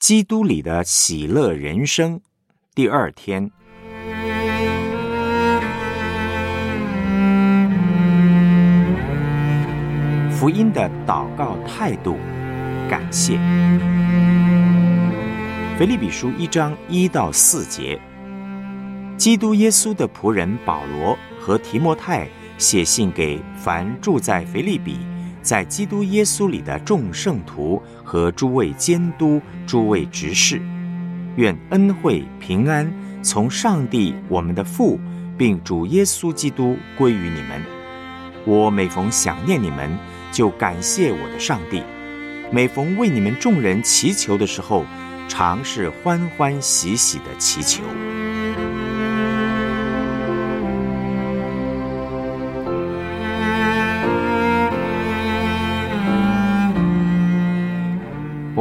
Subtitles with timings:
[0.00, 2.18] 基督里的喜乐人生
[2.74, 3.50] 第二天，
[10.30, 12.16] 福音的祷告态度，
[12.88, 13.38] 感谢。
[15.78, 18.00] 腓利比书一章一到四节，
[19.18, 22.26] 基督耶稣的仆人保罗和提摩太
[22.56, 25.09] 写信给凡住在腓利比。
[25.42, 30.60] 在基督耶稣里的众圣徒和诸位监督、诸位执事，
[31.36, 34.98] 愿恩惠平安从上帝我们的父，
[35.38, 37.62] 并主耶稣基督归于你们。
[38.44, 39.90] 我每逢想念你们，
[40.32, 41.82] 就感谢我的上帝；
[42.52, 44.84] 每逢为你们众人祈求的时候，
[45.28, 47.82] 常是欢欢喜喜的祈求。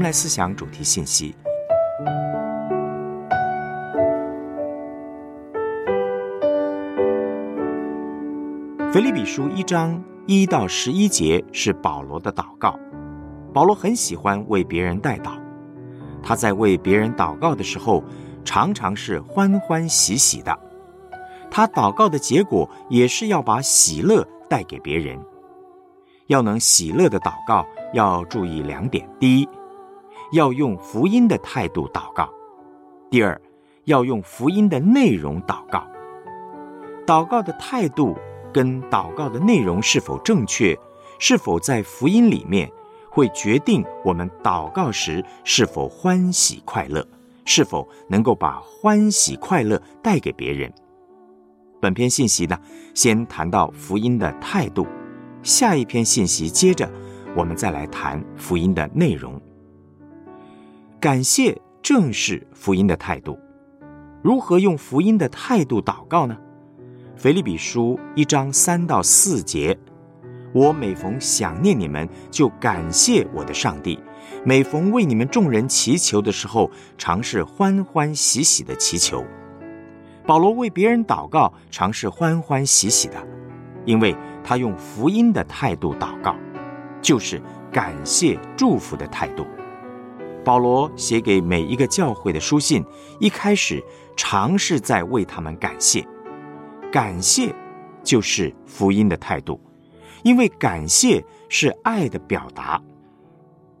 [0.00, 1.34] 们来思想主题信息。
[8.90, 12.80] 腓立比书一章一到十一节是保罗的祷告。
[13.52, 15.32] 保罗很喜欢为别人代祷，
[16.22, 18.02] 他在为别人祷告的时候，
[18.42, 20.58] 常常是欢欢喜喜的。
[21.50, 25.20] 他祷告的结果也是要把喜乐带给别人。
[26.28, 29.48] 要能喜乐的祷告，要注意两点：第一，
[30.32, 32.28] 要用福音的态度祷告。
[33.10, 33.40] 第二，
[33.84, 35.86] 要用福音的内容祷告。
[37.06, 38.16] 祷告的态度
[38.52, 40.78] 跟祷告的内容是否正确，
[41.18, 42.70] 是否在福音里面，
[43.10, 47.04] 会决定我们祷告时是否欢喜快乐，
[47.44, 50.72] 是否能够把欢喜快乐带给别人。
[51.80, 52.56] 本篇信息呢，
[52.94, 54.86] 先谈到福音的态度，
[55.42, 56.88] 下一篇信息接着
[57.34, 59.40] 我们再来谈福音的内容。
[61.00, 63.38] 感谢正是福音的态度。
[64.22, 66.36] 如何用福音的态度祷告呢？
[67.16, 69.78] 腓立比书一章三到四节：
[70.52, 73.98] 我每逢想念你们，就感谢我的上帝；
[74.44, 79.24] 每逢为你们众人祈求的时候，常是欢欢喜喜的祈求。
[80.26, 83.16] 保罗为别人祷告，常是欢欢喜喜的，
[83.86, 84.14] 因为
[84.44, 86.36] 他用福音的态度祷告，
[87.00, 87.40] 就是
[87.72, 89.46] 感谢祝福的态度。
[90.44, 92.84] 保罗写给每一个教会的书信，
[93.18, 93.82] 一开始
[94.16, 96.06] 常是在为他们感谢。
[96.90, 97.54] 感谢
[98.02, 99.60] 就是福音的态度，
[100.22, 102.80] 因为感谢是爱的表达。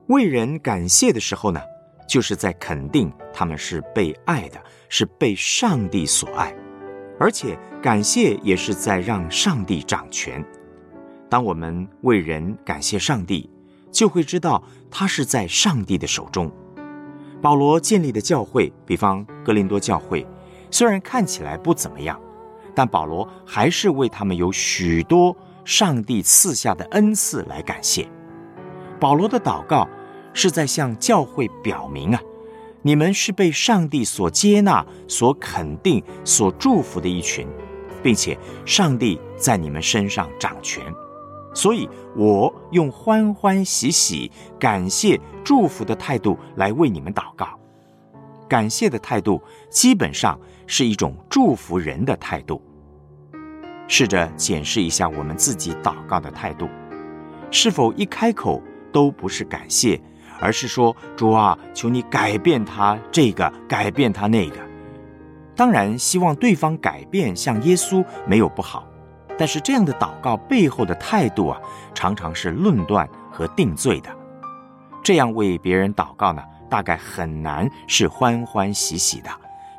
[0.06, 1.60] 为人感谢的时候呢，
[2.08, 6.54] 就是在肯定他们是被爱的，是被上帝所爱，
[7.18, 10.44] 而且感谢也是在让上帝掌权。
[11.28, 13.48] 当我们为人感谢上帝。
[13.90, 16.50] 就会知道他是在上帝的手中。
[17.42, 20.26] 保罗建立的教会，比方哥林多教会，
[20.70, 22.20] 虽然看起来不怎么样，
[22.74, 25.34] 但保罗还是为他们有许多
[25.64, 28.06] 上帝赐下的恩赐来感谢。
[28.98, 29.88] 保罗的祷告
[30.34, 32.20] 是在向教会表明啊，
[32.82, 37.48] 你们是被上帝所接纳、所肯定、所祝福的一群，
[38.02, 40.84] 并且上帝在你们身上掌权。
[41.52, 47.48] 所以，我用欢欢喜喜、感谢、祝福的态度来为你们祷告。
[48.48, 52.60] 感谢的态度，基本上是一种祝福人的态度。
[53.86, 56.68] 试着检视一下我们自己祷告的态度，
[57.50, 58.62] 是否一开口
[58.92, 60.00] 都不是感谢，
[60.40, 64.56] 而是说：“主啊，求你改变他这个，改变他那个。”
[65.56, 68.89] 当然，希望对方改变，像耶稣没有不好。
[69.40, 71.58] 但是这样的祷告背后的态度啊，
[71.94, 74.14] 常常是论断和定罪的。
[75.02, 79.30] 这样为别人祷告呢，大概很难是欢欢喜喜的，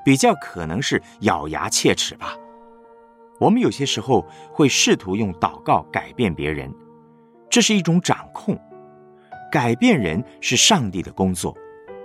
[0.03, 2.35] 比较可能是咬牙切齿吧。
[3.39, 6.73] 我们有些时候会试图用祷告改变别人，
[7.47, 8.59] 这是一种掌控。
[9.51, 11.55] 改变人是上帝的工作，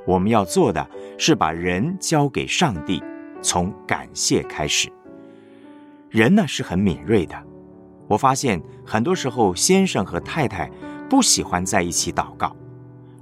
[0.07, 0.87] 我们要做的
[1.17, 3.03] 是把人交给上帝，
[3.41, 4.93] 从感谢开始。
[6.11, 7.46] 人呢是很敏锐的，
[8.09, 10.71] 我发现很多时候先生和太太
[11.09, 12.55] 不喜欢在一起祷告，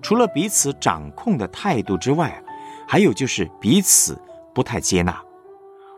[0.02, 2.42] 除了彼此掌控的态度之外，
[2.86, 4.20] 还有就是彼此
[4.54, 5.20] 不太接纳。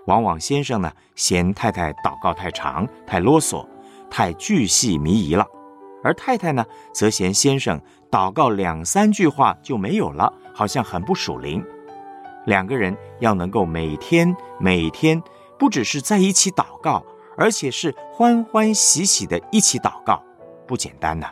[0.06, 3.66] 往往先生呢嫌太太祷告太长、太啰嗦、
[4.08, 5.44] 太巨细靡遗了，
[6.02, 7.80] 而太太呢则嫌先生
[8.10, 11.64] 祷告两三句话就没有了，好像很不属灵。
[12.46, 15.22] 两个人要能够每天每天。
[15.58, 17.02] 不只是在一起祷告，
[17.36, 20.22] 而且是欢欢喜喜的一起祷告，
[20.66, 21.28] 不简单呐。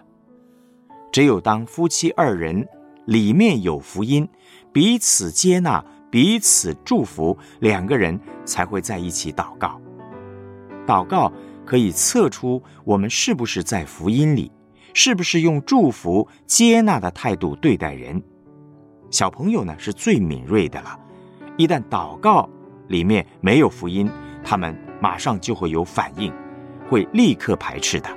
[1.12, 2.66] 只有当夫妻二人
[3.06, 4.28] 里面有福音，
[4.72, 9.80] 彼此接纳、彼此祝福，两个人才会在一起祷告。
[10.86, 11.32] 祷告
[11.64, 14.50] 可以测出我们是不是在福音里，
[14.92, 18.22] 是不是用祝福、接纳的态度对待人。
[19.10, 20.98] 小朋友呢是最敏锐的了，
[21.56, 22.48] 一旦祷告
[22.88, 24.10] 里面没有福音，
[24.42, 26.32] 他们马上就会有反应，
[26.88, 28.08] 会立刻排斥的。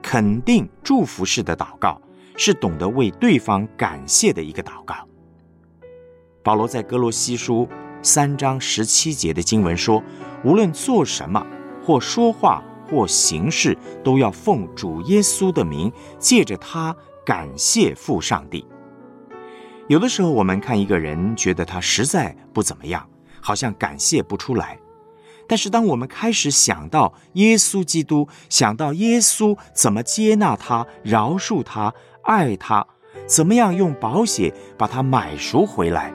[0.00, 2.00] 肯定祝福式的祷告
[2.36, 4.94] 是懂得为对方感谢的一个祷告。
[6.44, 7.68] 保罗在哥罗西书
[8.02, 10.00] 三章十七节的经文说
[10.46, 11.44] ：“无论做什么，
[11.84, 16.94] 或说话，或行事，都要奉主耶稣的名，借着他
[17.24, 18.64] 感谢父上帝。”
[19.90, 23.04] 有的时候，我们看一个人，觉得他实在不怎么样，
[23.40, 24.78] 好像感谢不出来。
[25.48, 32.86] 但是，当我们开始想到耶稣基督，想到耶稣怎么接纳他、饶恕他、爱他，
[33.26, 36.12] 怎么样用宝血把他买赎回来，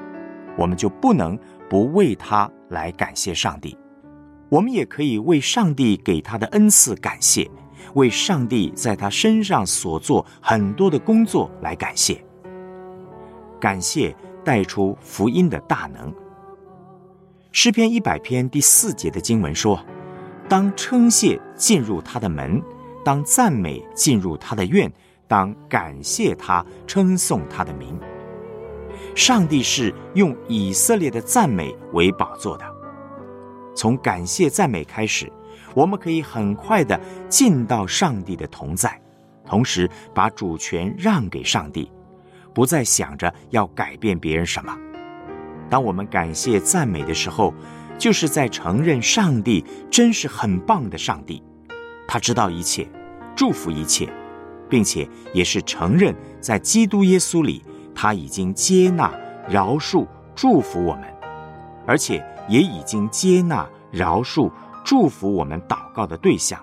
[0.58, 1.40] 我们就不能
[1.70, 3.78] 不为他来感谢上帝。
[4.50, 7.50] 我们也可以为上帝给他的恩赐感谢，
[7.94, 12.22] 为上帝在他身上所做很多的工作来感谢。
[13.62, 14.14] 感谢
[14.44, 16.14] 带出福音的大能。
[17.54, 19.84] 诗篇一百篇第四节的经文说
[20.48, 22.62] ：“当称谢进入他的门，
[23.04, 24.90] 当赞美进入他的院，
[25.28, 28.00] 当感谢他，称颂他的名。”
[29.16, 32.66] 上帝是用以色列的赞美为宝座的。
[33.76, 35.30] 从感谢赞美开始，
[35.74, 38.98] 我们可以很快的进到上帝的同在，
[39.46, 41.92] 同时把主权让给上帝，
[42.54, 44.74] 不再想着要改变别人什么。
[45.72, 47.54] 当我们感谢赞美的时候，
[47.98, 51.42] 就是在承认上帝真是很棒的上帝，
[52.06, 52.86] 他知道一切，
[53.38, 54.10] 祝福一切，
[54.68, 57.64] 并且也是承认在基督耶稣里，
[57.96, 61.06] 他已经接纳、饶恕、祝福我们，
[61.88, 64.52] 而且也已经接纳、饶恕、
[64.84, 66.60] 祝福我们祷告的对象。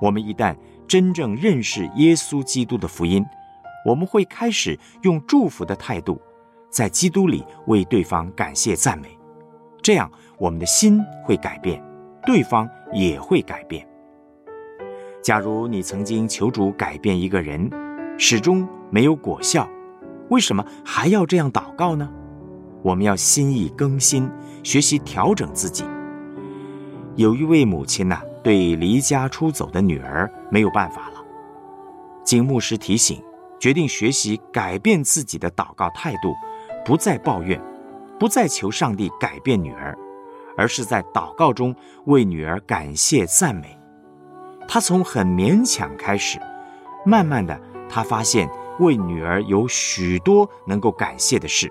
[0.00, 0.56] 我们一旦
[0.86, 3.26] 真正认识耶稣基督的福音，
[3.84, 6.20] 我们会开始用祝福的态度。
[6.70, 9.08] 在基督里为对方感谢赞美，
[9.82, 11.82] 这样我们的心会改变，
[12.26, 13.86] 对方也会改变。
[15.22, 17.70] 假如你曾经求主改变一个人，
[18.18, 19.68] 始终没有果效，
[20.28, 22.08] 为什么还要这样祷告呢？
[22.82, 24.30] 我们要心意更新，
[24.62, 25.84] 学习调整自己。
[27.16, 31.24] 有一位母亲呢，对离家出走的女儿没有办法了，
[32.22, 33.20] 经牧师提醒，
[33.58, 36.32] 决定学习改变自己的祷告态度。
[36.88, 37.62] 不再抱怨，
[38.18, 39.94] 不再求上帝改变女儿，
[40.56, 41.76] 而是在祷告中
[42.06, 43.78] 为女儿感谢赞美。
[44.66, 46.40] 他从很勉强开始，
[47.04, 48.48] 慢慢的，他发现
[48.78, 51.70] 为女儿有许多能够感谢的事。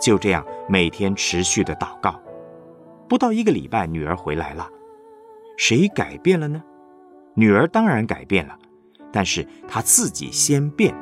[0.00, 2.20] 就这样每天持续的祷告，
[3.08, 4.68] 不到一个礼拜，女儿回来了。
[5.56, 6.60] 谁改变了呢？
[7.34, 8.58] 女儿当然改变了，
[9.12, 10.92] 但是她自己先变。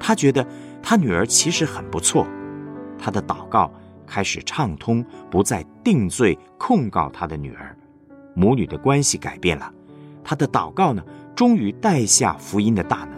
[0.00, 0.44] 她觉得
[0.82, 2.26] 她女儿其实很不错。
[3.04, 3.68] 他的祷告
[4.06, 7.76] 开始畅通，不再定罪控告他的女儿，
[8.32, 9.68] 母女的关系改变了。
[10.22, 11.02] 他的祷告呢，
[11.34, 13.10] 终于带下福音的大能。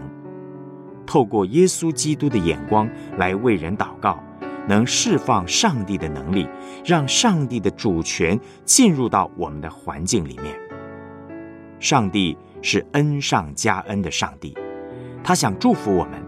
[1.04, 2.88] 透过耶稣基督的眼光
[3.18, 4.18] 来为人祷告，
[4.66, 6.48] 能释放上帝的能力，
[6.82, 10.58] 让上帝的主权进入到我们的环境里面。
[11.78, 14.56] 上帝是恩上加恩的上帝，
[15.22, 16.23] 他想祝福我们。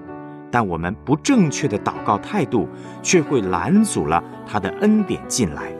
[0.57, 2.67] 但我们不正确的祷告态度，
[3.03, 5.71] 却会拦阻了他的恩典进来。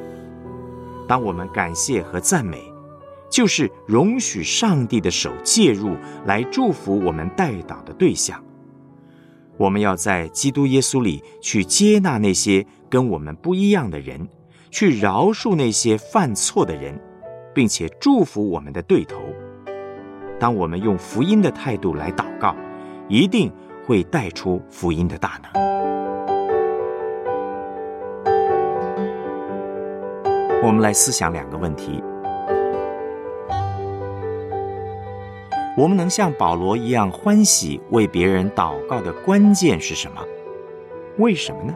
[1.09, 2.63] 当我们感谢和赞美，
[3.31, 8.39] 就是容许上帝的手介入，来祝福我们带祷的对象。
[9.57, 14.29] 我们要在基督耶稣里去接纳那些跟我们不一样的人，
[14.71, 17.01] 去饶恕那些犯错的人，
[17.55, 19.23] 并且祝福我们的对头。
[20.39, 22.55] 当我们用福音的态度来祷告，
[23.09, 23.51] 一定。
[23.87, 25.65] 会带出福音的大能。
[30.65, 32.03] 我们来思想两个问题：
[35.77, 40.21] 我们能像保罗一样欢喜为别人祷告的关键是什么？
[41.19, 41.73] 为什么呢？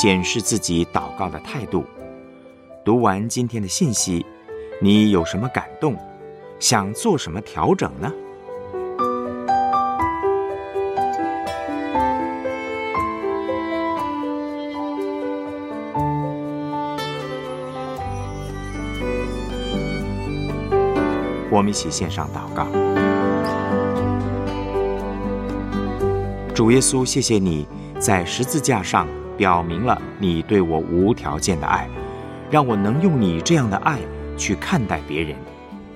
[0.00, 1.84] 检视自己祷告的态度，
[2.84, 4.24] 读完今天的信息，
[4.80, 5.96] 你有什么感动？
[6.60, 8.12] 想做什么调整呢？
[21.50, 22.68] 我们一起献上祷告。
[26.54, 27.66] 主耶稣，谢谢你，
[27.98, 29.08] 在十字架上。
[29.38, 31.88] 表明了你对我无条件的爱，
[32.50, 33.98] 让我能用你这样的爱
[34.36, 35.36] 去看待别人，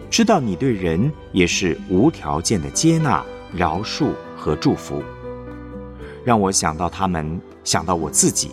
[0.09, 3.23] 知道你对人也是无条件的接纳、
[3.53, 5.03] 饶恕和祝福。
[6.25, 8.53] 让我想到他们，想到我自己，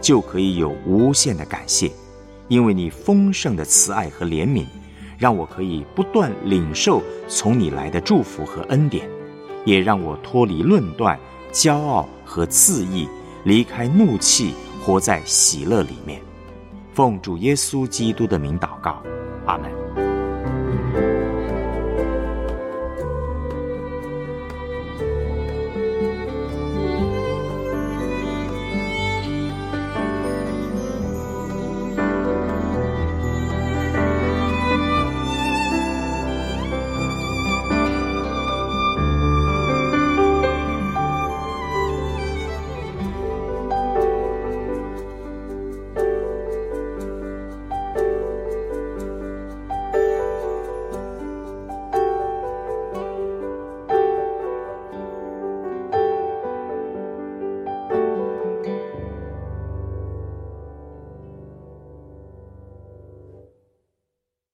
[0.00, 1.92] 就可以有无限的感谢，
[2.48, 4.64] 因为你丰盛的慈爱和怜悯，
[5.18, 9.06] 让我可以不断领受从你来的祝福和恩典，
[9.66, 11.16] 也让我脱离论断。
[11.52, 13.08] 骄傲和自义，
[13.44, 14.54] 离开怒气，
[14.84, 16.20] 活在喜乐里面。
[16.92, 19.02] 奉主耶稣基督的名祷告，
[19.46, 19.79] 阿门。